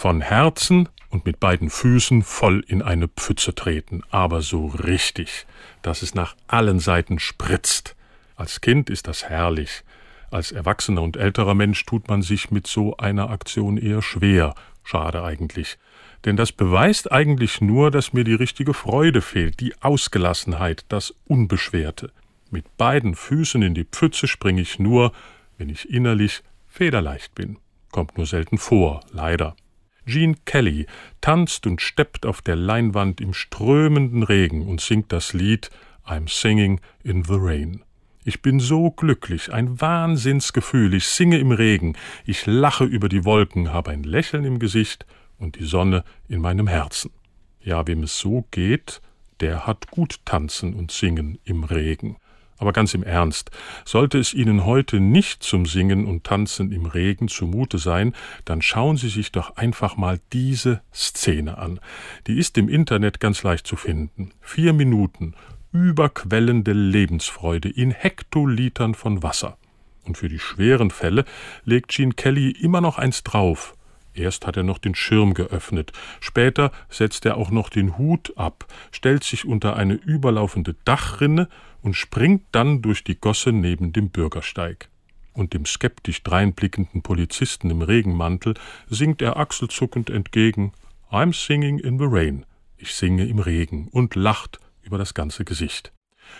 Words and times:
Von 0.00 0.22
Herzen 0.22 0.88
und 1.10 1.26
mit 1.26 1.40
beiden 1.40 1.68
Füßen 1.68 2.22
voll 2.22 2.64
in 2.66 2.80
eine 2.80 3.06
Pfütze 3.06 3.54
treten, 3.54 4.00
aber 4.08 4.40
so 4.40 4.68
richtig, 4.68 5.44
dass 5.82 6.00
es 6.00 6.14
nach 6.14 6.36
allen 6.46 6.78
Seiten 6.78 7.18
spritzt. 7.18 7.96
Als 8.34 8.62
Kind 8.62 8.88
ist 8.88 9.08
das 9.08 9.28
herrlich. 9.28 9.84
Als 10.30 10.52
erwachsener 10.52 11.02
und 11.02 11.18
älterer 11.18 11.52
Mensch 11.52 11.84
tut 11.84 12.08
man 12.08 12.22
sich 12.22 12.50
mit 12.50 12.66
so 12.66 12.96
einer 12.96 13.28
Aktion 13.28 13.76
eher 13.76 14.00
schwer. 14.00 14.54
Schade 14.84 15.22
eigentlich. 15.22 15.76
Denn 16.24 16.38
das 16.38 16.50
beweist 16.50 17.12
eigentlich 17.12 17.60
nur, 17.60 17.90
dass 17.90 18.14
mir 18.14 18.24
die 18.24 18.32
richtige 18.32 18.72
Freude 18.72 19.20
fehlt, 19.20 19.60
die 19.60 19.74
Ausgelassenheit, 19.82 20.86
das 20.88 21.14
Unbeschwerte. 21.26 22.10
Mit 22.50 22.78
beiden 22.78 23.14
Füßen 23.14 23.60
in 23.60 23.74
die 23.74 23.84
Pfütze 23.84 24.28
springe 24.28 24.62
ich 24.62 24.78
nur, 24.78 25.12
wenn 25.58 25.68
ich 25.68 25.90
innerlich 25.90 26.42
federleicht 26.68 27.34
bin. 27.34 27.58
Kommt 27.92 28.16
nur 28.16 28.24
selten 28.24 28.56
vor, 28.56 29.02
leider. 29.12 29.54
Gene 30.06 30.36
Kelly 30.44 30.86
tanzt 31.20 31.66
und 31.66 31.80
steppt 31.80 32.26
auf 32.26 32.42
der 32.42 32.56
Leinwand 32.56 33.20
im 33.20 33.34
strömenden 33.34 34.22
Regen 34.22 34.66
und 34.66 34.80
singt 34.80 35.12
das 35.12 35.32
Lied 35.32 35.70
I'm 36.06 36.28
Singing 36.28 36.80
in 37.02 37.24
the 37.24 37.36
Rain. 37.36 37.82
Ich 38.24 38.42
bin 38.42 38.60
so 38.60 38.90
glücklich, 38.90 39.52
ein 39.52 39.80
Wahnsinnsgefühl, 39.80 40.92
ich 40.92 41.06
singe 41.06 41.38
im 41.38 41.52
Regen, 41.52 41.96
ich 42.26 42.44
lache 42.46 42.84
über 42.84 43.08
die 43.08 43.24
Wolken, 43.24 43.72
habe 43.72 43.92
ein 43.92 44.02
Lächeln 44.02 44.44
im 44.44 44.58
Gesicht 44.58 45.06
und 45.38 45.58
die 45.58 45.64
Sonne 45.64 46.04
in 46.28 46.40
meinem 46.40 46.66
Herzen. 46.66 47.10
Ja, 47.62 47.86
wem 47.86 48.02
es 48.02 48.18
so 48.18 48.46
geht, 48.50 49.00
der 49.40 49.66
hat 49.66 49.90
gut 49.90 50.20
tanzen 50.24 50.74
und 50.74 50.90
singen 50.90 51.38
im 51.44 51.64
Regen. 51.64 52.16
Aber 52.60 52.74
ganz 52.74 52.92
im 52.92 53.02
Ernst, 53.02 53.50
sollte 53.86 54.18
es 54.18 54.34
Ihnen 54.34 54.66
heute 54.66 55.00
nicht 55.00 55.42
zum 55.42 55.64
Singen 55.64 56.04
und 56.04 56.24
Tanzen 56.24 56.72
im 56.72 56.84
Regen 56.84 57.26
zumute 57.26 57.78
sein, 57.78 58.14
dann 58.44 58.60
schauen 58.60 58.98
Sie 58.98 59.08
sich 59.08 59.32
doch 59.32 59.56
einfach 59.56 59.96
mal 59.96 60.20
diese 60.34 60.82
Szene 60.94 61.56
an. 61.56 61.80
Die 62.26 62.38
ist 62.38 62.58
im 62.58 62.68
Internet 62.68 63.18
ganz 63.18 63.42
leicht 63.42 63.66
zu 63.66 63.76
finden. 63.76 64.32
Vier 64.42 64.74
Minuten 64.74 65.34
überquellende 65.72 66.72
Lebensfreude 66.72 67.70
in 67.70 67.92
Hektolitern 67.92 68.94
von 68.94 69.22
Wasser. 69.22 69.56
Und 70.04 70.18
für 70.18 70.28
die 70.28 70.38
schweren 70.38 70.90
Fälle 70.90 71.24
legt 71.64 71.92
Gene 71.92 72.12
Kelly 72.12 72.50
immer 72.50 72.82
noch 72.82 72.98
eins 72.98 73.22
drauf. 73.22 73.74
Erst 74.14 74.46
hat 74.46 74.56
er 74.56 74.62
noch 74.62 74.78
den 74.78 74.94
Schirm 74.94 75.34
geöffnet, 75.34 75.92
später 76.20 76.72
setzt 76.88 77.26
er 77.26 77.36
auch 77.36 77.50
noch 77.50 77.68
den 77.68 77.96
Hut 77.96 78.36
ab, 78.36 78.66
stellt 78.90 79.24
sich 79.24 79.44
unter 79.44 79.76
eine 79.76 79.94
überlaufende 79.94 80.74
Dachrinne 80.84 81.48
und 81.82 81.94
springt 81.94 82.42
dann 82.52 82.82
durch 82.82 83.04
die 83.04 83.18
Gosse 83.18 83.52
neben 83.52 83.92
dem 83.92 84.10
Bürgersteig. 84.10 84.88
Und 85.32 85.54
dem 85.54 85.64
skeptisch 85.64 86.22
dreinblickenden 86.22 87.02
Polizisten 87.02 87.70
im 87.70 87.82
Regenmantel 87.82 88.54
singt 88.88 89.22
er 89.22 89.36
achselzuckend 89.36 90.10
entgegen 90.10 90.72
I'm 91.10 91.32
singing 91.32 91.78
in 91.78 91.98
the 91.98 92.06
rain. 92.08 92.46
Ich 92.76 92.94
singe 92.94 93.26
im 93.26 93.38
Regen 93.38 93.88
und 93.88 94.14
lacht 94.14 94.58
über 94.82 94.98
das 94.98 95.14
ganze 95.14 95.44
Gesicht. 95.44 95.92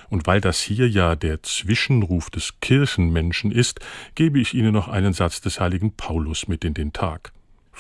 Und 0.09 0.27
weil 0.27 0.41
das 0.41 0.61
hier 0.61 0.89
ja 0.89 1.17
der 1.17 1.43
Zwischenruf 1.43 2.31
des 2.31 2.61
Kirchenmenschen 2.61 3.51
ist, 3.51 3.81
gebe 4.15 4.39
ich 4.39 4.55
Ihnen 4.55 4.73
noch 4.73 4.89
einen 4.89 5.13
Satz 5.13 5.41
des 5.41 5.61
heiligen 5.61 5.97
Paulus 5.97 6.49
mit 6.49 6.65
in 6.65 6.75
den 6.75 6.93
Tag. 6.93 7.33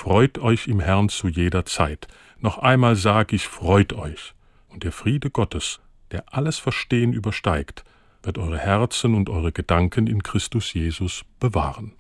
Freut 0.03 0.39
euch 0.39 0.67
im 0.67 0.81
Herrn 0.81 1.11
zu 1.11 1.29
jeder 1.29 1.67
Zeit. 1.67 2.09
Noch 2.39 2.57
einmal 2.57 2.97
sage 2.97 3.37
ich, 3.37 3.47
freut 3.47 3.93
euch. 3.93 4.33
Und 4.69 4.83
der 4.83 4.93
Friede 4.93 5.29
Gottes, 5.29 5.79
der 6.11 6.25
alles 6.33 6.59
Verstehen 6.59 7.13
übersteigt, 7.13 7.85
wird 8.23 8.39
eure 8.39 8.59
Herzen 8.59 9.15
und 9.15 9.29
eure 9.29 9.53
Gedanken 9.53 10.07
in 10.07 10.23
Christus 10.23 10.73
Jesus 10.73 11.27
bewahren. 11.39 11.93